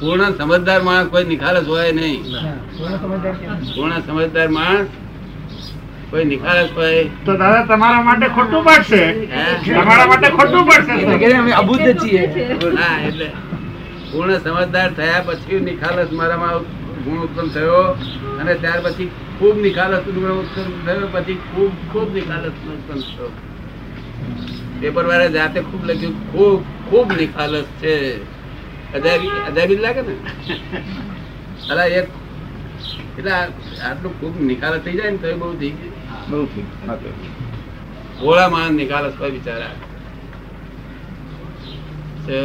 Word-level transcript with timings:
પૂર્ણ 0.00 0.32
સમજદાર 0.38 0.82
માણસ 0.82 1.08
કોઈ 1.12 1.26
નિખાલસ 1.32 1.66
હોય 1.66 1.92
નહીં. 1.92 2.22
પૂર્ણ 3.74 4.02
સમજદાર 4.06 4.48
માણસ 4.58 4.88
કોઈ 6.10 6.24
નિખાલસ 6.24 6.70
હોય. 6.76 7.02
તો 7.26 7.32
દાદા 7.42 7.64
તમારા 7.70 8.02
માટે 8.08 8.28
ખોટું 8.36 8.62
પડશે. 8.64 9.02
તમારા 9.66 10.06
માટે 10.12 10.28
ખોટું 10.38 10.64
પડશે 10.68 11.34
અમે 11.40 11.52
અબુદ્ધ 11.52 11.88
છીએ. 12.02 12.22
હા 12.80 12.96
એટલે 13.08 13.28
પૂર્ણ 14.12 14.40
સમજદાર 14.46 14.90
થયા 14.98 15.24
પછી 15.28 15.60
નિખાલસ 15.70 16.10
મારામાં 16.12 16.56
ગુણ 17.04 17.20
ઉત્પન્ન 17.26 17.50
થયો 17.54 17.82
અને 18.40 18.54
ત્યાર 18.62 18.80
પછી 18.86 19.10
ખૂબ 19.38 19.56
નિખાલસ 19.66 20.04
ગુણ 20.06 20.32
ઉત્પન્ન 20.38 20.70
થયો 20.86 21.06
પછી 21.14 21.38
ખૂબ 21.50 21.72
ખૂબ 21.92 22.08
નિખાલસ 22.14 22.46
ઉત્પન્ન 22.70 23.02
થયો. 23.10 23.30
પેપર 24.80 25.04
વાળા 25.06 25.30
જાતે 25.36 25.58
ખૂબ 25.68 25.82
લખ્યું 25.90 26.16
ખૂબ 26.32 26.60
ખૂબ 26.90 27.08
નિખાલસ 27.20 27.68
છે. 27.80 27.94
અજાયબી 28.94 29.76
લાગે 29.78 30.02
ને? 30.02 30.14
અલા 31.70 31.88
એક 31.92 32.08
એટલે 33.12 33.32
આટલું 33.82 34.14
ખૂબ 34.18 34.34
નિકાલ 34.42 34.74
થઈ 34.80 34.96
જાય 34.98 35.12
ને 35.12 35.18
તો 35.18 35.28
એ 35.28 35.36
બહુ 35.36 35.48
થઈ 35.56 35.72
ગયું 35.74 35.94
બહુ 36.30 36.38
ઓળા 38.24 38.48
માણસ 38.50 38.76
નિકાલ 38.76 39.04
હોય 39.12 39.32
બિચારા. 39.32 39.74
છે. 42.20 42.38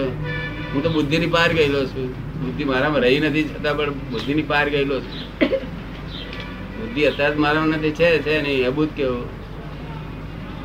હું 0.69 0.81
તો 0.81 0.89
બુદ્ધિ 0.91 1.17
ની 1.19 1.27
પાર 1.29 1.49
ગયેલો 1.52 1.81
છું. 1.85 2.07
બુદ્ધિ 2.41 2.63
મારામાં 2.66 3.03
રહી 3.03 3.19
નથી 3.21 3.45
છતાં 3.49 3.75
પણ 3.77 3.91
બુદ્ધિ 4.11 4.33
ની 4.35 4.45
પાર 4.45 4.66
ગયેલો 4.69 4.97
છું. 5.02 5.17
બુદ્ધિ 6.77 7.02
અત્યારે 7.07 7.38
મારામાં 7.38 7.77
નથી 7.77 7.97
છે 7.99 8.25
છે 8.25 8.41
નહીં 8.41 8.67
અબૂત 8.69 8.91
કેવું. 8.94 9.27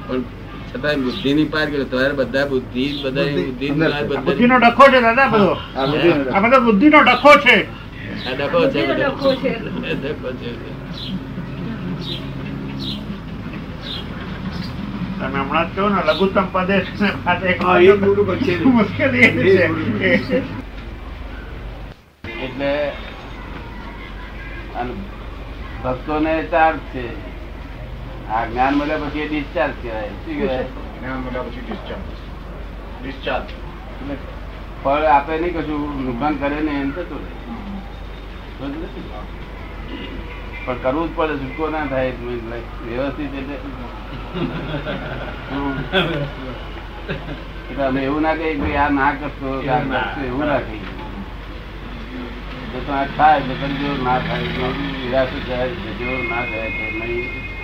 પણ 0.07 0.23
છતાં 0.71 1.03
બુદ્ધિ 1.03 1.35
ની 1.35 1.45
પાર 1.45 1.67
ગયો 1.67 1.85
તમારે 1.85 2.13
બધા 2.13 2.47
બુદ્ધિ 2.47 2.85
બધા 3.03 3.25
બુદ્ધિ. 3.25 3.71
બુદ્ધિ 4.25 4.47
નો 4.47 4.59
ડખો 4.59 4.85
છે 4.91 5.01
દાદા 5.01 5.29
બધો. 5.29 5.53
આ 5.77 6.41
બધા 6.41 6.59
બુદ્ધિ 6.59 6.89
નો 6.89 7.03
ડખો 7.03 7.33
છે. 7.39 7.57
આ 8.27 8.35
ડખો 8.35 8.61
છે 8.71 8.87
ડખો 8.87 9.31
છે. 9.35 9.53
ડખો 9.95 10.31
છે 10.33 10.51
તમે 15.19 15.39
હમણાં 15.39 15.67
જ 15.67 15.77
કહો 15.77 15.89
ને 15.89 16.01
લઘુત્તમ 16.07 16.47
પદે 16.53 16.77
ને 16.77 16.85
છે. 18.41 18.57
મુશ્કેલી 18.77 19.25
એ 19.25 20.19
છે. 20.19 20.43
એટલે 22.43 22.73
અને 24.75 24.93
ભક્તોને 25.83 26.35
ચાર્જ 26.51 26.79
છે. 26.93 27.05
આ 28.29 28.47
જ્ઞાન 28.47 28.75
મળ્યા 28.75 29.05
પછી 29.05 29.29
ડિસ્ચાર્જ 29.29 29.75
કહેવાય. 29.83 30.13
શું 30.23 30.35
કહેવાય? 30.39 30.67
એટલે 34.01 34.15
ફળ 34.83 35.05
આપે 35.09 35.33
નહીં 35.37 35.55
કશું 35.55 35.83
નુકસાન 36.07 36.35
કરે 36.41 36.61
ને 36.63 36.73
એમ 36.81 36.93
થતું? 36.93 37.23
પણ 38.59 38.73
કરવું 40.83 41.07
જ 41.07 41.09
પડે 41.17 41.35
છૂટકો 41.41 41.65
ના 41.71 41.87
થાય 41.87 42.13
વ્યવસ્થિત 42.85 43.35
એટલે. 43.41 43.57
અમે 47.87 48.01
એવું 48.03 48.23
ના 48.23 48.35
કહીએ 48.35 48.53
કે 48.53 48.59
ભાઈ 48.63 48.79
આ 48.79 48.93
ના 48.93 49.13
કરશો 49.21 49.49
આ 49.73 49.81
કરશો 49.85 50.21
એવું 50.27 50.47
ના 50.47 50.63
કહીએ. 50.63 50.81
જો 52.73 52.79
તો 52.87 52.93
આ 52.93 53.07
થાય 53.17 53.41
જો 53.79 53.91
ના 54.03 54.21
થાય 54.27 54.69
નિરાશ 54.79 55.37
જાય 55.47 55.75
જો 56.01 56.11
ના 56.25 56.43
થાય 56.51 56.71
તો 56.71 56.85
નહીં. 56.99 57.58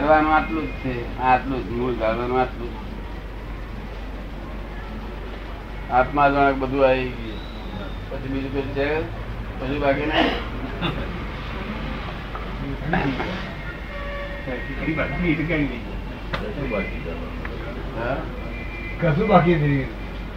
કરવાનું 0.00 0.34
આટલું 0.34 0.66
જ 0.66 0.70
છે. 0.70 1.18
આટલું 1.18 1.66
જ 1.66 1.70
મૂળ 1.70 1.94
ગાળવાનું 1.94 2.40
આટલું 2.40 2.70
જ. 2.70 2.76
આત્મા 5.92 6.28
જાણે 6.28 6.52
બધું 6.52 6.86
આવી 6.86 7.08
ગયું. 7.08 7.40
પછી 8.10 8.28
બીજું 8.28 8.52
કઈ 8.54 8.62
છે? 8.62 9.00
પછી 9.60 9.78
બાકી? 9.78 10.10
કશું 19.00 19.28
બાકી 19.28 19.86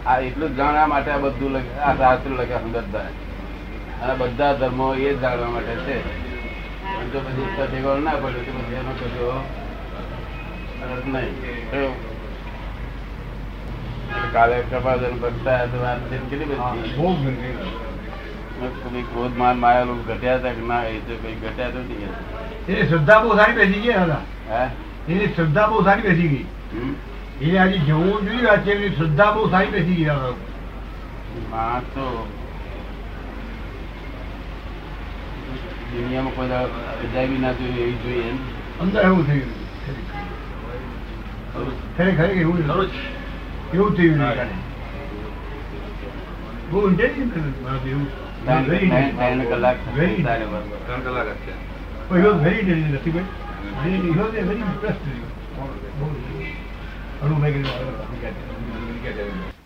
આ 0.06 0.18
એટલું 0.18 0.56
જાણવા 0.56 0.86
માટે 0.86 1.10
આ 1.10 1.18
બધું 1.18 1.56
આ 1.56 1.94
શાસ્ત્ર 1.94 2.30
લખ્યા 2.30 2.58
બધા 2.58 4.14
બધા 4.14 4.52
ધર્મો 4.52 4.94
એ 4.94 5.14
જાણવા 5.14 5.50
માટે 5.50 5.74
છે. 5.74 6.27
જો 7.08 7.20
પછી 7.20 7.42
ઈચ્છા 7.42 7.66
ઠેકાણું 7.66 8.04
ના 8.04 8.16
પડ્યો 8.16 8.44
તો 8.46 8.52
પછી 8.56 8.76
એનો 8.76 8.92
કશો 8.94 9.28
નહીં. 11.06 11.34
કાલે 14.32 14.56
કપાદન 14.64 15.16
ભક્તા 15.22 15.66
તો 15.66 15.78
વાત 15.80 16.00
છે 16.10 16.16
કેટલી 16.30 16.58
બધી 18.82 19.04
ક્રોધ 19.04 19.36
માયા 19.36 19.84
લોકો 19.84 20.02
ઘટ્યા 20.08 20.38
હતા 20.38 20.52
કે 20.52 20.62
ના 20.62 20.82
એ 20.86 21.00
તો 21.00 21.14
કઈ 21.22 21.36
ઘટ્યા 21.36 21.70
તો 21.70 21.80
નહીં 21.82 22.12
એની 22.68 22.86
શ્રદ્ધા 22.88 23.18
બહુ 23.20 23.36
સારી 23.36 23.56
બેસી 23.56 23.80
ગઈ 23.80 23.96
હતા 23.98 24.22
હે? 24.50 24.62
એની 25.08 25.28
શ્રદ્ધા 25.34 25.66
બહુ 25.68 25.84
સારી 25.84 26.02
બેસી 26.02 26.28
ગઈ. 26.28 26.46
એ 27.42 27.58
આજે 27.58 27.78
જવું 27.80 28.26
જોઈએ 28.26 28.46
વાત 28.46 28.68
એની 28.68 28.90
શ્રદ્ધા 28.92 29.30
બહુ 29.32 29.42
સારી 29.50 29.70
બેસી 29.70 29.96
ગઈ 29.96 30.10
માણસ 31.50 31.86
તો 31.94 32.04
દુનિયામાં 35.92 36.34
કોઈ 36.36 36.48
દાડો 36.48 36.68
ના 37.40 37.52
જોઈએ 37.52 37.82
એવી 37.82 37.92
જોઈએ 37.92 38.22
એમ. 38.22 38.36
અંદર 38.80 39.00
એવું 39.04 39.26
થયું. 39.26 39.68
ખરેખર 41.96 42.24
એવું 42.24 42.58
એવું 43.74 43.96
થઈ 43.96 44.08
ગયું 44.08 44.18
બહુ 46.70 46.88
ઇન્ટેલિજન્ટ 46.88 47.36
એવું 47.86 48.08
ત્રણ 48.44 48.64
very 48.64 48.88
ત્રણ- 48.88 49.16
ત્રણ 49.16 49.44
કલાક 49.50 49.76
intelligent. 49.86 50.46
બરોબર. 50.50 50.88
Oh, 52.10 52.44
intelligent, 52.44 52.94
Rasibai. 52.94 53.24
He, 59.40 59.57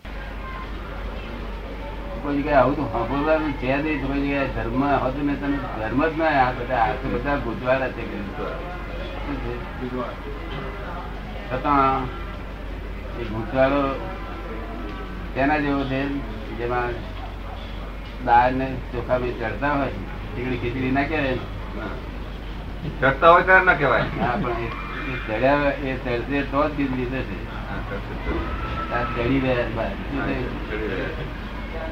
કોઈ 2.22 2.36
જગ્યાએ 2.36 2.56
આવું 2.56 2.76
તો 2.76 2.84
સાંભળવાનું 2.92 3.52
છે 3.54 3.76
નહીં. 3.76 4.00
કોઈ 4.02 4.20
જગ્યાએ 4.20 4.48
ધર્મ 4.56 4.82
હતું 5.04 5.26
ને 5.26 5.34
તમે 5.36 5.56
ધર્મ 5.76 6.00
જ 6.04 6.18
ના 6.18 6.32
આ 6.40 6.52
બધા 6.52 6.84
આ 6.84 6.98
તો 7.00 7.06
બધા 7.08 7.36
ગુજવાડા 7.38 7.90
છે? 7.92 8.02
છતાં 11.48 12.02
એ 13.14 13.24
ગુજવાડો 13.26 13.80
તેના 15.34 15.58
જેવો 15.58 15.82
છે 15.84 16.00
જેમાં 16.58 16.92
દાળ 18.26 18.52
ને 18.54 18.66
ચોખા 18.90 19.18
બે 19.18 19.28
ચડતા 19.32 19.72
હોય 19.72 19.90
ટીકડી 20.24 20.60
ખીચડી 20.62 20.92
ના 20.92 21.04
કહેવાય 21.04 21.36
ચડતા 23.00 23.30
હોય 23.32 23.44
ત્યારે 23.44 23.64
ના 23.64 23.74
કહેવાય. 23.74 24.06
હા 24.20 24.36
પણ 24.36 24.60
એ- 24.62 24.74
ચડ્યા 25.26 25.70
એ 25.84 25.94
ચડશે 25.98 26.38
તો 26.50 26.60
જ 26.64 26.72
ખીચડી 26.76 27.08
થશે. 27.12 27.36
ચડી 29.14 29.40
રહ્યા 29.40 29.70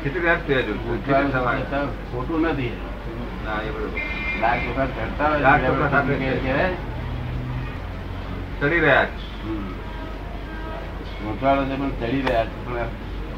તો 0.04 1.86
ખોટું 2.12 2.40
નથી. 2.40 2.76
હોય 5.28 5.42
આપણે 5.42 6.14
કહેવાય. 6.38 6.72
ચડી 8.60 8.80
રહ્યા 8.80 9.04
છે. 9.04 9.40
છે 11.64 11.76
પણ 11.76 11.90
ચડી 11.90 12.22
રહ્યા 12.22 12.44
છે. 12.44 12.66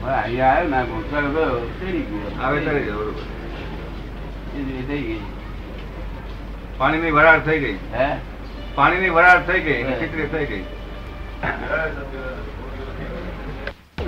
પણ 0.03 0.09
અહીંયા 0.09 0.47
આવ્યો 0.47 0.69
ને 0.69 0.85
ગોઠવાડો 0.85 1.29
ગયો 1.29 1.61
ચડી 1.61 1.99
ગયો. 1.99 2.43
આવે 2.43 2.61
ચડી 2.61 2.81
જાય, 2.81 2.95
બરોબર. 2.95 3.21
એ 4.59 4.87
થઈ 4.87 5.03
ગઈ. 5.03 5.21
પાણીની 6.79 7.11
વરાળ 7.11 7.41
થઈ 7.41 7.59
ગઈ. 7.59 7.79
હે? 7.95 8.17
પાણીની 8.75 9.09
વરાળ 9.09 9.43
થઈ 9.43 9.61
ગઈ 9.61 9.83
ખીચડી 9.83 10.27
થઈ 10.27 10.47
ગઈ. 10.47 10.65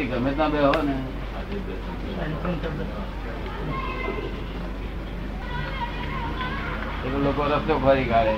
ગમે 0.06 0.30
ત્યાં 0.30 0.50
બે 0.50 0.58
હો 0.58 0.82
ને. 0.82 1.23
લોકો 7.24 7.44
રસ્તો 7.44 7.78
ફરી 7.78 8.04
કાઢે. 8.04 8.36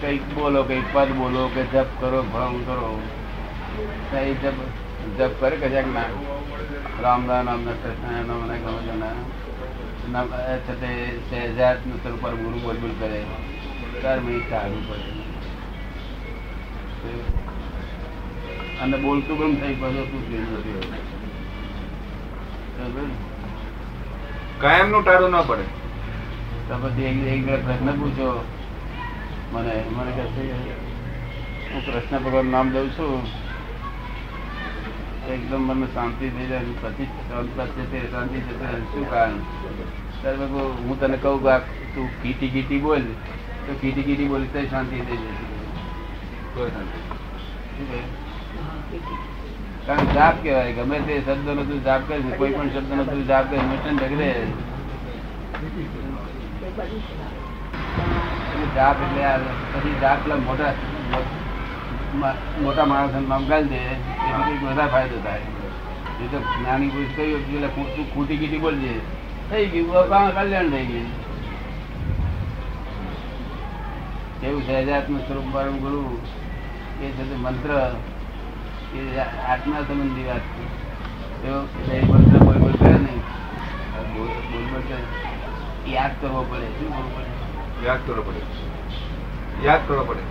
કંઈક 0.00 0.22
બોલો, 0.34 0.62
કંઈક 0.62 0.84
પદ 0.92 1.08
બોલો, 1.08 1.50
કે 1.54 1.62
જપ 1.62 1.86
કરો, 2.00 2.22
ભ્રમ 2.22 2.62
કરો. 2.62 3.02
જપ 4.34 4.52
જપ 5.18 5.30
કરે 5.40 5.56
કે 5.56 5.68
ના 5.82 6.02
રામ 7.02 7.30
રામ 7.30 7.44
નામ 7.44 7.64
કૃષ્ણ 7.64 8.26
નામ 8.26 8.46
ના 8.46 8.54
ગમે 8.54 8.82
છે 8.82 8.98
નામ 10.12 10.26
કરે. 13.00 13.24
ચાર 14.02 14.20
મેં 14.20 14.50
સારું 14.50 14.88
પડે. 14.88 15.26
અને 18.80 18.96
બોલતું 18.96 19.38
ગમ 19.38 19.54
થઈ 19.54 19.74
પછી 19.74 20.04
શું? 20.04 21.15
કાયમનું 24.60 25.04
ટાળું 25.04 25.30
ના 25.30 25.42
પડે. 25.42 25.62
તો 26.68 26.74
પછી 26.82 27.04
એક 27.04 27.66
પ્રશ્ન 27.66 27.90
પૂછો. 27.92 28.44
મને 29.52 29.84
મને 29.96 30.12
કહે 30.12 30.24
છે 30.26 30.42
હું 31.72 31.86
કૃષ્ણ 31.86 32.18
ભગવાન 32.18 32.46
નામ 32.46 32.70
દઉં 32.70 32.90
છું. 32.90 33.22
એકદમ 35.32 35.60
મને 35.60 35.86
શાંતિ 35.86 36.28
થઈ 36.28 36.46
જાય 36.46 36.60
પછી 36.82 37.04
શાંત 37.04 37.48
પાસે 37.56 37.84
તે 37.84 37.98
શાંતિ 38.10 38.38
જશે 38.38 38.80
શું 38.92 39.10
કારણ? 39.10 39.38
ત્યારે 40.20 40.36
હું 40.36 41.00
તને 41.00 41.16
કહું 41.16 41.42
કે 41.42 41.58
તું 41.94 42.22
કીટી 42.22 42.48
કીટી 42.48 42.78
બોલ. 42.78 43.02
તો 43.66 43.72
કીટી 43.80 44.02
કીટી 44.02 44.28
બોલી 44.28 44.46
તો 44.46 44.64
શાંતિ 44.64 45.00
થઈ 45.00 45.16
જશે. 45.16 45.46
કોઈ 46.54 46.70
શાંતિ. 46.70 46.98
શું? 47.84 49.35
કારણ 49.86 50.08
જાપ 50.14 50.34
કહેવાય, 50.42 50.72
ગમે 50.76 50.96
તે 51.06 51.14
શબ્દ 51.26 51.48
નો 51.56 51.62
જાપ 51.86 52.00
કરીશ 52.08 52.32
કોઈ 52.38 52.54
પણ 52.54 52.70
શબ્દ 52.74 52.90
નો 52.98 53.02
જાપ 53.28 53.44
કરે 53.50 53.58
મિશન 53.70 53.94
ઢગલે 54.00 54.30
જાપ 58.76 58.96
એટલે 59.04 59.26
પછી 59.74 59.94
જાપ 60.00 60.18
પેલા 60.24 60.40
મોટા 60.46 60.72
મોટા 62.62 62.86
માણસ 62.92 63.14
મંગાવી 63.28 63.68
દે, 63.72 63.78
એથી 63.84 64.42
કંઈક 64.46 64.62
વધારે 64.64 64.90
ફાયદો 64.94 65.18
થાય. 65.26 65.46
એ 66.22 66.26
તો 66.32 66.38
નાની 66.64 66.90
પુરુષ 66.94 67.12
કહ્યું 67.16 67.40
એટલે 67.40 67.68
તું 67.94 68.06
ખૂટી 68.14 68.38
કીટી 68.40 68.62
બોલજે. 68.64 68.92
થઈ 69.50 69.66
ગયું 69.72 70.34
કલ્યાણ 70.36 70.70
થઈ 70.74 70.86
ગયું. 70.90 71.10
એવું 74.46 74.62
સહેજાત્મ 74.66 75.16
સ્વરૂપ 75.26 75.48
વાળું 75.54 75.78
ગુરુ? 75.86 76.02
એ 77.04 77.06
છે 77.16 77.24
મંત્ર. 77.44 77.70
એ 78.96 79.18
આત્મા 79.48 79.76
સંબંધી 79.88 80.24
વાત 80.24 80.40
છે. 80.40 80.64
તો 81.42 81.62
કરે 82.80 82.92
નહીં. 82.92 83.20
કરે 84.88 85.92
યાદ 85.92 86.10
કરવો 86.20 86.42
પડે 86.50 86.66
શું 86.66 86.96
કરવું 86.96 87.16
પડે? 87.16 87.86
યાદ 87.86 87.98
કરવો 88.06 88.22
પડે. 88.22 88.40
યાદ 89.66 89.80
કરવો 89.88 90.04
પડે. 90.04 90.24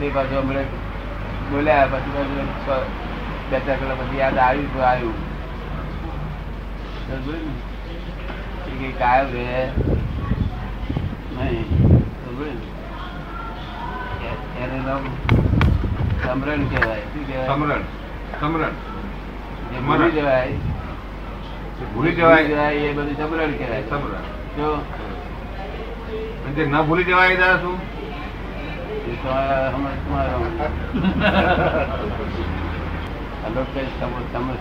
તે 0.00 0.08
પાછું 0.14 0.38
હમણાં 0.38 0.64
બોલ્યા 1.50 1.86
પછી 1.86 2.10
પાછું 2.10 2.44
બે 3.50 3.58
ચાર 3.58 3.76
કલાક 3.76 4.00
પછી 4.00 4.18
યાદ 4.18 4.38
આવ્યું 4.38 4.74
તો 4.74 4.80
આવ્યું. 4.80 5.14
કઈ 8.78 8.92
કાયમ 8.92 9.26
રહે 9.32 9.66
નહીં 11.36 11.64
સમજ્યું 12.24 12.54
ને? 14.70 14.78
નામ 14.86 15.02
સમરણ 16.24 16.64
કહેવાય. 16.64 17.00
શું 17.00 17.26
કહેવાય? 17.26 17.46
સમરણ. 17.46 17.80
સમરણ 18.44 18.74
ભૂલી 19.86 20.10
જવાય. 20.10 20.52
ભૂલી 21.94 22.14
જવાય 22.14 22.42
એ 22.42 22.92
બધું 22.92 23.16
સમરણ 23.16 23.52
કહેવાય. 23.60 23.82
સમરણ 23.90 24.24
જો. 24.56 24.68
જે 26.56 26.62
ન 26.66 26.74
ભૂલી 26.82 27.04
જવાય 27.04 27.36
દાદા 27.36 27.56
શું? 27.56 27.76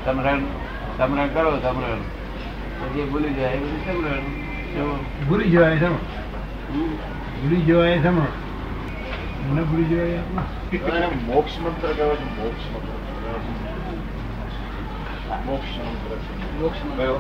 સમરણ 0.06 0.42
સમરણ 0.98 1.28
કરો 1.28 1.52
સમરણ 1.60 2.02
પછી 2.80 3.04
ભૂલી 3.12 3.34
જાય 3.34 3.54
એ 3.54 3.60
બધું 3.60 3.82
સમરણ 3.86 4.26
ભૂલી 5.28 5.50
જવાય 5.50 5.78
ભૂલી 7.42 7.62
જવાય 7.62 7.96
ન 7.96 9.64
ભૂલી 9.64 9.86
જવાય. 9.86 10.20
મોક્ષ 11.28 11.56
મંત્ર 11.60 11.88
કહેવાય 11.94 12.28
મોક્ષ 12.38 12.66
મંત્ર 12.76 12.92
મોક્ષ 15.46 15.74
મંત્ર 15.78 16.12
કયો 16.98 17.18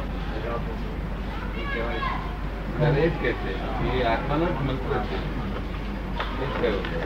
કહેવાય 1.69 2.03
એ 2.97 3.09
જ 3.09 3.15
કહે 3.21 3.31
છે 3.41 3.51
એ 3.97 4.03
આત્માનો 4.05 4.45
જ 4.45 4.57
મંત્ર 4.67 4.91
છે 5.07 5.17
એ 6.41 6.45
જ 6.45 6.53
કયો 6.61 6.81
છે. 6.87 6.97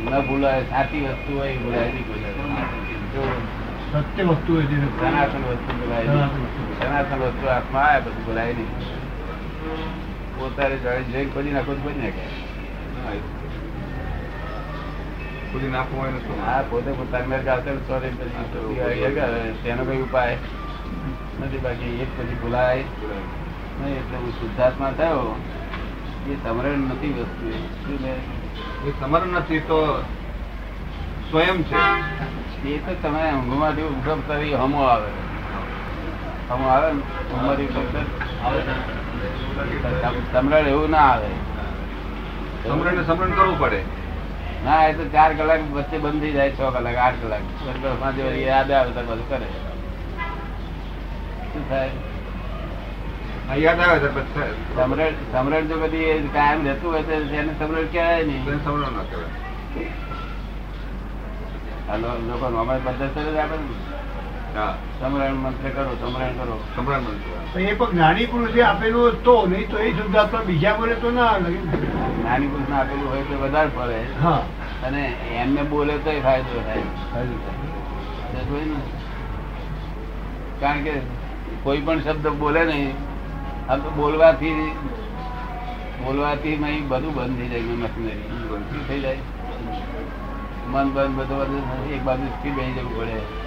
ન 0.00 0.12
ભૂલાય. 0.26 0.62
સાચી 0.64 1.00
વસ્તુ 1.06 1.30
હોય 1.38 1.54
ભૂલાય 1.54 1.90
નહીં. 1.92 2.06
કોઈ 2.08 2.24
સત્ય 3.90 4.24
વસ્તુ 4.24 4.50
હોય 4.52 4.66
સનાતન 4.98 5.42
વસ્તુ 5.48 5.72
સનાતન 6.78 7.20
વસ્તુ 7.22 7.44
હાથમાં 7.46 7.86
આવે 7.86 8.00
બધું 8.00 8.24
બોલાય 8.26 8.52
નહીં. 8.52 8.72
પોતાને 10.36 10.76
જાણી 10.84 11.12
જઈ 11.12 11.26
ખોદી 11.26 11.52
નાખો 11.52 11.72
તો 11.74 11.80
ખોદી 11.80 12.02
નાખે. 12.02 12.24
હા, 15.52 15.70
નાખવું 15.70 16.00
હોય 16.00 16.10
શું? 16.10 16.46
હા 16.46 16.62
પોતે 16.70 16.92
પોતાની 16.92 17.26
પછી 17.26 19.00
એ 19.00 19.10
કરે. 19.10 19.52
તેનો 19.62 19.84
કઈ 19.84 20.02
ઉપાય 20.02 20.36
નથી 21.40 21.58
બાકી 21.58 22.00
એક 22.02 22.08
પછી 22.20 22.34
ભૂલાય. 22.34 22.84
નહીં 23.80 23.98
એટલે 23.98 24.16
હું 24.16 24.32
શુદ્ધાત્મા 24.32 24.90
થયો. 24.90 25.36
એ 26.30 26.34
સમરણ 26.34 26.78
નથી 26.78 27.12
વસ્તુ 27.12 27.46
એ. 27.50 28.90
સમરણ 29.00 29.28
નથી 29.28 29.60
તો 29.60 30.02
સ્વયં 31.30 31.62
છે. 31.62 31.76
એ 32.68 32.78
તો 32.78 32.94
તમે 33.02 33.32
ઊંઘમાંથી 33.32 33.82
ઊંઘમ 33.82 34.20
કરી 34.20 34.54
હમો 34.54 34.82
આવે. 34.82 35.10
હમો 36.50 36.68
આવે 36.68 36.92
ને? 36.92 37.00
ઊંઘમાંથી 37.34 37.68
સમરણ 40.32 40.66
એવું 40.66 40.90
ના 40.90 40.98
આવે. 40.98 41.26
સમરણ 42.68 43.02
સમરણ 43.02 43.30
કરવું 43.30 43.58
પડે. 43.58 43.99
ના 44.64 44.86
એ 44.86 44.92
તો 44.92 45.04
ચાર 45.04 45.32
કલાક 45.32 45.60
વચ્ચે 45.72 45.98
બંધ 45.98 46.20
થઈ 46.20 46.32
જાય 46.32 46.50
છ 46.50 46.56
કલાક 46.56 46.96
આઠ 46.96 47.14
કલાક. 47.22 47.42
યાદ 48.40 48.70
આવે 48.70 48.90
તો 48.90 49.02
બધું 49.02 49.28
કરે. 49.28 49.46
શું 51.52 51.68
થાય? 51.68 51.90
જો 55.62 55.76
કદી 55.76 56.28
કાયમ 56.32 56.66
રહેતું 56.66 56.92
હોય 56.92 57.02
તો 57.02 57.12
એને 57.12 57.52
સમરણ 57.58 57.86
કહેવાય 57.92 58.24
નહીં 58.24 58.44
તેને 58.44 58.58
સમરણ 58.64 58.92
ના 58.92 59.02
કહેવાય. 59.02 59.30
લોકો 62.28 62.46
અમારે 62.46 62.80
આપે 63.38 63.56
ને. 63.56 63.64
હા 63.66 64.19
સમરણ 65.00 65.34
મંત્ર 65.34 65.68
કરો 65.68 65.96
સમરણ 66.00 66.32
કરો. 66.32 66.64
સમરણ 66.76 67.00
મંત્ર. 67.00 67.60
એ 67.60 67.74
પણ 67.74 67.90
જ્ઞાની 67.90 68.26
પુરુષે 68.26 68.62
આપેલું 68.62 69.24
તો 69.24 69.46
નહીં 69.46 69.70
તો 69.70 69.78
એ 69.78 69.92
શુદ્ધાત્મા 69.92 70.40
બીજા 70.40 70.74
બોલે 70.74 70.94
તો 70.94 71.10
ના 71.10 71.38
જ્ઞાની 71.38 72.46
પુરુષ 72.46 72.70
આપેલું 72.70 73.10
હોય 73.10 73.22
તો 73.22 73.42
વધારે 73.42 73.70
પડે. 73.74 74.20
હા. 74.22 74.42
અને 74.86 75.08
એમને 75.34 75.62
બોલે 75.62 75.98
તો 75.98 76.20
ફાયદો 76.20 76.60
થાય. 76.60 76.82
કારણ 80.60 80.82
કે 80.82 80.92
કોઈ 81.62 81.80
પણ 81.80 82.00
શબ્દ 82.00 82.28
બોલે 82.28 82.64
નહીં. 82.64 82.94
આ 83.68 83.76
તો 83.76 83.90
બોલવાથી 83.90 84.70
બોલવાથી 86.04 86.56
નહીં 86.56 86.88
બધું 86.88 87.14
બંધ 87.14 87.38
થઈ 87.38 87.48
જાય 87.48 87.60
મશીનરી. 87.60 88.88
થઈ 88.88 89.00
જાય. 89.00 89.18
મન 90.66 90.90
બંધ 90.90 91.14
બધું 91.14 91.38
બધું 91.38 91.94
એક 91.94 92.02
બાજુ 92.02 92.26
સ્થિર 92.26 92.52
બેસી 92.52 92.72
જવું 92.72 93.00
પડે. 93.00 93.39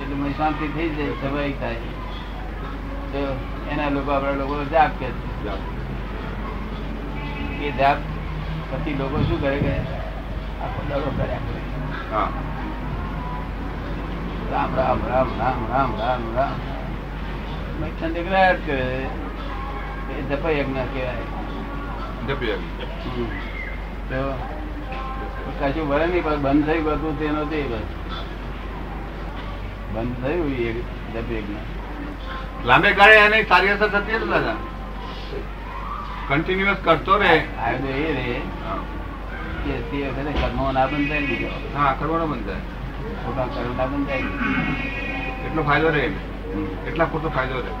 એટલે 0.00 0.14
મને 0.14 0.30
શાંતિ 0.38 0.66
થઈ 0.74 0.90
જાય 0.96 1.14
સ્વાભાવિક 1.20 1.56
થાય. 1.60 1.90
તો 3.12 3.20
એના 3.72 3.90
લોકો 3.96 4.10
આપણા 4.14 4.40
લોકો 4.40 4.54
જાપ 4.72 4.92
કે 5.00 5.08
એ 7.66 7.70
જાપ 7.78 7.98
પછી 8.70 8.96
લોકો 9.00 9.16
શું 9.28 9.38
કરે 9.42 9.58
કે 9.66 9.74
આખો 10.64 10.80
દડો 10.88 11.10
કર્યા 11.18 11.44
કરે. 11.46 11.60
રામ 14.52 14.70
રામ 14.78 14.98
રામ 15.10 15.28
રામ 15.40 15.58
રામ 15.72 15.90
રામ 16.00 16.22
રામ. 16.36 16.54
મેં 17.80 17.90
ઠંડી 18.00 18.24
કરાટ 18.28 18.60
કરે 18.66 18.86
એ 20.10 20.22
જપ 20.30 20.44
યજ્ઞ 20.58 20.80
કહેવાય. 20.92 21.26
તો 24.10 24.20
કશું 25.58 25.84
ભરે 25.88 26.06
નહીં 26.06 26.24
પણ 26.24 26.40
બંધ 26.44 26.64
થઈ 26.66 26.80
ગયું 26.86 27.14
તેનો 27.18 27.42
તે 27.52 27.58
બસ 27.70 27.86
બંધ 29.94 30.16
થયું 30.22 30.52
એક 30.62 31.48
લાંબે 32.68 32.90
ગાળે 32.98 33.16
એને 33.22 33.38
સારી 33.48 33.72
અસર 33.74 33.88
થતી 33.94 34.16
હતી 34.16 34.30
દાદા? 34.30 34.56
કન્ટિન્યુઅસ 36.28 36.80
કરતો 36.84 37.14
રહે. 37.18 37.32
ફાયદો 37.56 37.88
એ 38.02 38.12
રે 38.18 38.36
હા. 38.60 38.78
કે 39.64 39.74
તે 39.90 39.98
વખતે 40.08 40.32
કર્મો 40.40 40.64
ના 40.72 40.86
બંધ 40.92 41.08
થાય 41.10 41.26
બીજો 41.28 41.48
હા 41.74 41.92
કરવાનો 41.98 42.26
બંધ 42.26 42.46
થાય. 42.46 42.62
ખોટા 43.22 43.46
કર્મ 43.54 43.72
ના 43.78 43.86
બંધ 43.86 44.06
થાય 44.08 44.26
એટલો 45.46 45.62
ફાયદો 45.68 45.88
રહે 45.96 46.04
એટલા 46.88 47.08
પૂરતો 47.12 47.28
ફાયદો 47.36 47.58
રહે. 47.60 47.72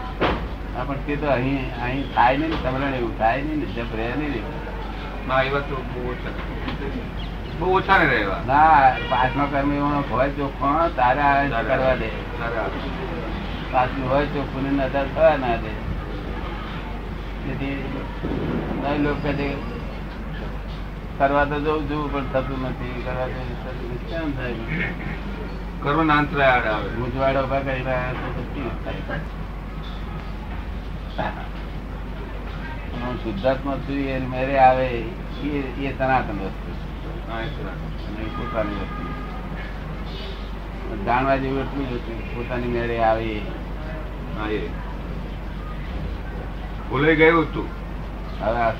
હા 0.74 0.84
પણ 0.88 1.00
તે 1.06 1.14
તો 1.16 1.26
અહીં 1.30 1.64
અહીં 1.80 2.04
થાય 2.14 2.36
નહીં 2.38 2.50
ને 2.50 2.58
સમરણ 2.62 2.94
એવું 3.00 3.14
થાય 3.18 3.40
નહીં 3.46 3.58
ને 3.60 3.66
જપ 3.74 3.90
રહે 3.98 4.10
નહીં 4.18 4.32
ને. 4.34 4.40
ના 5.28 5.40
એ 5.42 5.54
વાત 5.54 5.66
તો 5.68 5.76
બહુ 5.90 6.00
બહુ 7.58 7.76
ઓછા 7.76 7.98
ને 7.98 8.06
રહેવા. 8.06 8.40
ના 8.46 8.92
પાંચમા 9.10 9.44
કર્મ 9.44 9.72
એવો 9.72 10.04
હોય 10.10 10.30
ચોખ્ખો 10.30 10.88
તારે 10.96 11.48
કરવા 11.48 11.94
દે. 11.94 12.08
સારા. 12.08 13.86
હોય 14.08 14.26
ચોખ્ખું 14.26 14.62
ને 14.62 14.70
નજર 14.70 15.06
થવા 15.14 15.36
ના 15.36 15.56
દે. 15.56 15.72
તેથી 17.44 17.98
લોકો 18.98 19.32
કહે 19.32 19.56
કરવા 21.18 21.44
તો 21.44 21.60
જવું 21.60 21.90
છું 21.90 22.12
પણ 22.12 22.24
થતું 22.32 22.62
નથી. 22.62 23.02
કરવા 23.04 23.26
તો 23.26 23.96
કેમ 24.10 24.32
થાય? 24.32 24.54
કર્મ 25.82 26.06
ના 26.06 26.14
અંતરાય 26.14 26.48
આવે. 26.48 26.88
ગુજવાડો 26.88 27.42
ઊભા 27.42 27.58
કરી 27.58 27.82
રહ્યા 27.82 28.12
તો 28.12 28.42
પછી 28.42 28.70
થાય? 28.84 28.94
હું 32.94 33.16
શુદ્ધાત્મા 33.24 33.74
છું 33.74 33.96
એ 33.96 34.18
મેરે 34.18 34.58
આવે 34.58 34.86
એ 34.86 35.60
એ 35.84 35.94
સનાતન 35.98 36.38
વસ્તુ. 36.40 36.63
અને 37.38 38.24
પોતાની 38.24 38.74
વસ્તુ. 38.74 39.04
જાણવા 41.04 41.36
જેવું 41.36 41.60
એટલું 41.60 41.90
જ 41.90 41.92
હતું 41.92 42.34
પોતાની 42.34 42.66
મેળે 42.66 43.04
આવે. 43.04 43.38
હા 44.38 44.48
એ. 44.48 44.68
ભૂલાઈ 46.90 47.16
ગયું 47.16 47.42
હતું 47.42 47.68
હવે 48.40 48.70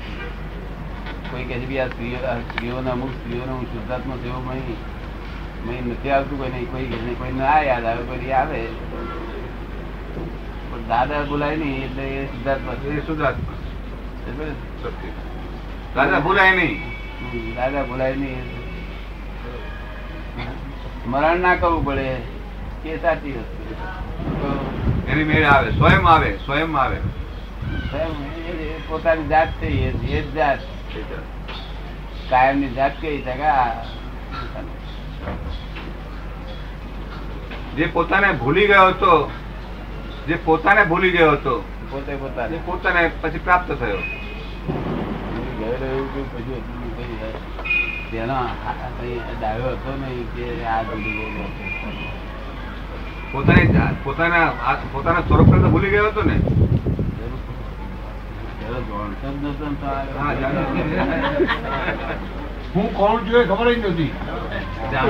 કોઈ 1.31 1.43
કહે 1.43 1.59
છે 1.59 1.65
કે 1.65 1.79
આ 1.79 1.87
સ્ત્રીઓ 1.87 2.17
સ્ત્રીઓને 2.17 2.89
અમુક 2.91 3.09
સ્ત્રીઓને 3.09 3.51
હું 3.51 3.65
શુદ્ધાત્મા 3.65 4.15
થયો 4.23 4.39
મહી 4.39 4.77
મહી 5.65 5.91
નથી 5.91 6.09
આવતું 6.09 6.37
કોઈ 6.37 6.49
નહીં 6.49 6.71
કોઈ 6.71 6.81
નહીં 6.81 7.17
કોઈ 7.17 7.31
ના 7.31 7.59
યાદ 7.59 7.85
આવે 7.85 8.03
કોઈ 8.03 8.31
આવે. 8.31 8.65
પણ 10.71 10.87
દાદા 10.87 11.21
બોલાય 11.21 11.55
નહીં 11.55 11.83
એટલે 11.83 12.03
એ 12.03 12.25
શુદ્ધાત્મા 12.25 12.73
એ 12.73 12.99
શુદ્ધાત્મા. 12.99 13.53
દાદા 15.95 16.19
ભૂલાય 16.19 16.55
નહીં. 16.55 16.94
દાદા 17.55 17.83
બોલાય 17.83 18.15
નહીં 18.15 18.43
મરણ 21.07 21.39
ના 21.39 21.55
કરવું 21.55 21.85
પડે 21.85 22.07
એ 22.85 22.97
સાચી 23.01 23.31
વસ્તુ 23.31 25.11
એની 25.11 25.23
મેળ 25.23 25.45
આવે 25.45 25.71
સ્વયં 25.71 26.07
આવે 26.07 26.29
સ્વયં 26.45 26.77
આવે. 26.77 26.97
સ્વયં 27.89 28.09
પોતાની 28.89 29.27
જાત 29.27 29.47
છે 29.47 29.67
એ 29.67 30.21
જ 30.21 30.33
જાત. 30.35 30.59
કાયમની 32.29 32.69
જાત. 32.69 33.01
કઈ 33.01 33.21
છે 33.21 33.35
જે 37.75 37.85
પોતાને 37.93 38.31
ભૂલી 38.33 38.67
ગયો 38.67 38.87
હતો 38.87 39.31
જે 40.27 40.35
પોતાને 40.45 40.83
ભૂલી 40.83 41.11
ગયો 41.11 41.31
હતો 41.31 41.55
પોતે 41.91 42.15
પોતાને. 42.15 42.59
પોતાને 42.65 43.11
પછી 43.21 43.39
પ્રાપ્ત 43.39 43.71
થયો. 43.71 43.99
ગયો 45.59 46.27
પછી. 46.33 46.84
તેનો 48.11 48.39
ડાયો 49.31 49.71
હતો 49.71 49.91
નહીં 50.01 50.27
કે 50.33 50.45
આ 50.67 50.81
ભૂલી 50.83 51.13
ગયેલો 51.15 51.43
પોતાની 53.31 53.87
પોતાના 54.03 54.47
પોતાના 54.93 55.23
સ્વરૂપ 55.27 55.49
તો 55.55 55.69
ભૂલી 55.69 55.91
ગયો 55.91 56.09
હતો 56.09 56.23
ને? 56.23 56.35
હા, 60.15 60.33
હું 62.75 62.87
કોણ 62.93 63.19
છું 63.25 63.35
એ 63.35 63.43
ખબર 63.45 63.67
જ 63.69 63.77
નહોતી. 63.79 64.11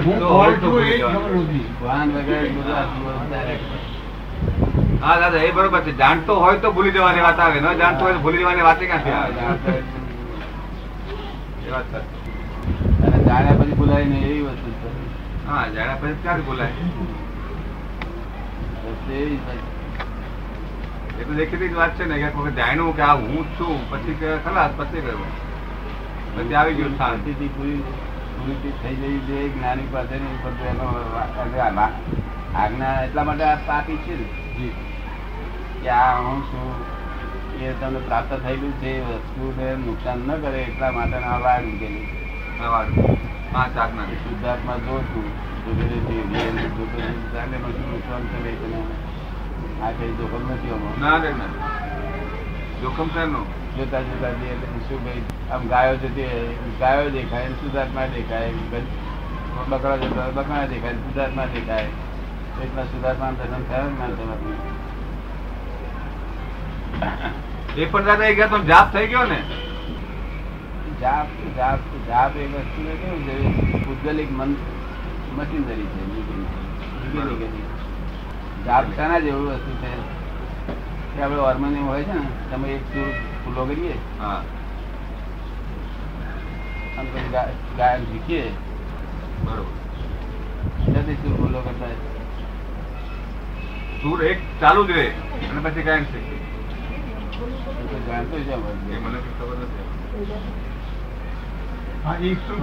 હું 0.06 0.18
કોણ 0.22 0.54
છું 0.62 0.76
એ 0.84 0.94
ખબર 0.94 0.98
જવાનું. 1.00 1.48
ભાન 1.82 2.08
વગર 2.12 2.44
બધું 2.50 2.74
આ 2.74 2.84
જીવન 2.90 3.28
direct. 3.32 3.64
હા 5.02 5.16
દાદા 5.22 5.44
એ 5.44 5.52
બરોબર 5.52 5.82
છે. 5.82 5.94
જાણતો 5.98 6.34
હોય 6.38 6.60
તો 6.60 6.72
ભૂલી 6.72 6.94
જવાની 6.94 7.22
વાત 7.22 7.40
આવે. 7.40 7.58
ન 7.60 7.68
જાણતો 7.80 8.02
હોય 8.04 8.16
તો 8.16 8.22
ભૂલી 8.22 8.42
જવાની 8.42 8.64
વાત 8.64 8.80
ક્યાંથી 8.82 9.12
હા, 9.12 9.22
આવે 9.22 9.34
જાણતો 9.36 9.70
એ 11.62 11.72
વાત 11.72 11.88
જાણ્યા 13.28 13.60
પછી 13.60 13.78
બોલાય 13.80 14.06
નહીં 14.06 14.28
એવી 14.30 14.44
વસ્તુ 14.48 14.70
છે. 14.82 14.90
હા 15.48 15.64
જાણ્યા 15.76 16.02
પછી 16.02 16.22
ક્યાંથી 16.24 16.48
ભૂલાય 16.48 16.74
બસ 18.84 19.04
એવી 19.20 19.40
છે. 19.46 19.56
એ 21.20 21.22
તો 21.28 21.32
દેખીતી 21.40 21.78
વાત 21.80 21.92
છે 21.98 22.06
ને 22.06 22.16
કે 22.24 22.52
જાણ્યું 22.60 22.94
કે 22.98 23.04
આ 23.10 23.18
હું 23.22 23.46
છું 23.58 23.78
પછી 23.90 24.16
ખલાસ 24.46 24.72
પછી 24.80 25.06
ગયું. 25.06 25.32
પછી 26.34 26.56
આવી 26.56 26.76
ગયું 26.76 26.96
શાંતિથી 26.98 27.52
પૂરી 27.56 27.82
પૂરી 28.38 28.74
થઈ 28.82 28.96
જવી 28.96 29.22
જોઈએ 29.28 29.48
જ્ઞાની 29.54 29.92
પાસે 29.94 30.16
નહીં 30.24 30.40
પણ 30.44 30.56
તો 30.60 30.64
એનો 30.72 30.88
આજ્ઞા 32.56 32.96
એટલા 33.06 33.26
માટે 33.30 33.46
આ 33.46 33.56
પાપી 33.68 34.00
છે 34.06 34.14
ને 34.20 34.28
કે 35.82 35.90
આ 35.92 36.12
હું 36.18 36.40
છું 36.50 36.70
એ 37.64 37.72
તમને 37.80 38.00
પ્રાપ્ત 38.08 38.32
થયેલું 38.44 38.74
છે 38.82 38.92
વસ્તુને 39.08 39.68
નુકસાન 39.86 40.20
ન 40.28 40.30
કરે 40.44 40.60
એટલા 40.62 40.92
માટે 40.92 41.18
આ 41.32 41.40
વાર 41.40 41.60
મૂકેલી 41.64 42.06
આ 42.06 42.25
પાંચ 42.60 43.78
આજ્ઞા 43.78 44.18
શુદ્ધાત્મા 44.24 44.78
જો 44.86 45.00
છું 45.10 45.26
જોગેરેથી 45.66 46.22
રિયલ 46.30 46.58
જોગેરેથી 46.78 47.32
ચાલે 47.34 47.58
શું 47.64 47.88
નુકસાન 47.92 48.24
કરે 48.32 48.54
તને 48.62 48.80
આ 49.82 49.92
કઈ 49.98 50.14
જોખમ 50.20 50.44
નથી 50.54 50.72
આમાં. 50.76 50.96
ના 51.00 51.18
રે 51.24 51.32
ના. 51.40 51.50
જોખમ 52.82 53.10
જોતા 53.78 54.02
જોતા 54.08 54.32
જઈએ 54.40 54.54
એટલે 54.54 54.80
શું 54.88 55.00
ભાઈ 55.06 55.24
આમ 55.52 55.68
ગાયો 55.74 55.98
જતી 56.04 56.30
ગાયો 56.80 57.10
દેખાય 57.18 57.50
શુદ્ધાત્મા 57.60 58.08
દેખાય 58.16 58.50
બકરા 59.74 59.98
જતા 59.98 60.30
બકરા 60.40 60.66
દેખાય 60.74 60.98
શુદ્ધાત્મા 61.04 61.48
દેખાય. 61.58 61.90
એટલા 62.64 62.88
શુદ્ધાત્મા 62.94 63.32
દર્શન 63.42 63.64
થયા 63.70 63.92
ના 64.00 64.10
થયા 64.18 64.40
એ 67.76 67.86
પણ 67.86 68.06
દાદા 68.06 68.28
એ 68.32 68.36
ગયા 68.36 68.54
તો 68.56 68.60
જાપ 68.74 68.88
થઈ 68.98 69.08
ગયો 69.14 69.26
ને. 69.32 69.40
જાપ 71.02 71.28
જાપ 71.58 71.80
જાપ 72.08 72.38
એ 72.38 72.46
વસ્તુ 72.46 72.98
કેવું 73.02 73.28
છે 73.28 73.44
ભૌગોલિક 73.86 74.32
મન 74.32 74.56
મશીનરી 75.38 75.84
છે 75.84 77.76
જાપ 78.66 78.84
શાના 78.96 79.20
જેવું 79.20 79.48
વસ્તુ 79.48 79.72
છે. 79.72 80.26
કે 81.16 81.22
આપણે 81.24 81.38
હોર્મોનિયમ 81.38 81.88
હોય 81.88 82.04
છે 82.04 82.14
ને 82.14 82.22
તમે 82.52 82.70
એક 82.70 82.82
ચૂર 82.82 83.12
ફૂલો 83.46 83.66
કરીએ. 83.66 83.94
હા. 84.20 84.44
અને 86.98 87.10
પછી 87.10 87.78
ગાયન 87.78 88.02
શીખીએ. 88.04 88.52
બરોબર. 89.46 90.94
જલ્દી 90.94 91.16
ચૂર 91.16 91.38
ફૂલો 91.38 91.62
કરતા 91.62 91.86
ચૂર 94.02 94.24
એક 94.24 94.38
ચાલુ 94.62 94.86
જ 94.86 94.92
રહે 94.92 95.08
અને 95.52 95.70
પછી 95.70 95.82
ગાયન 95.82 96.04
શીખીએ. 96.04 96.40
તો 97.76 98.00
જાણતો 98.00 98.40
જ 98.40 98.50
હોય. 98.50 99.00
મને 99.00 99.20
ખબર 99.40 99.58
નથી. 99.58 100.75
હા 102.06 102.16
શું 102.40 102.60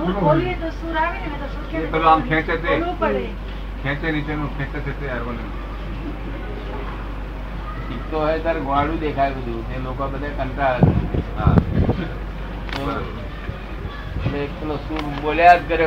તો 0.57 0.71
સુર 0.73 0.97
આવે 0.97 1.19
ને 1.23 1.37
તો 1.37 1.49
સુર 1.49 1.65
એ 1.77 1.87
કેમ 1.87 2.07
આમ 2.07 2.21
ખેંચે 2.25 2.55
તે. 2.59 2.73
ખેંચે 3.83 4.07
નીચેનું 4.11 4.51
ખેંચે 4.53 4.79
છે 4.81 4.93
તે 4.95 5.07
હાર્મોનિયમ 5.09 5.51
શીખતો 7.85 8.17
હોય 8.19 8.39
ત્યારે 8.39 8.61
ગોળું 8.63 8.99
દેખાય 8.99 9.35
બધું. 9.37 9.63
તે 9.67 9.79
લોકો 9.81 10.09
બધા 10.11 10.33
કંટાળે 10.41 10.81
છે. 10.83 10.95
હા. 11.37 11.55
તો 12.69 12.79
બરોબર 12.79 13.01
એટલે 14.17 14.39
એક 14.41 14.53
પેલો 14.57 14.77
સુર 14.81 15.03
બોલ્યા 15.19 15.59
જ 15.59 15.69
કરે. 15.69 15.87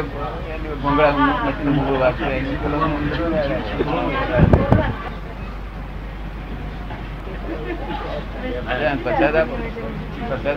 ભોંગળા 0.77 1.13
મશીન 1.39 1.69
વાંચે 1.75 2.23
પેલો 2.59 2.77
આપો. 2.81 3.11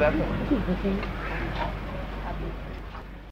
આપો. 0.00 0.24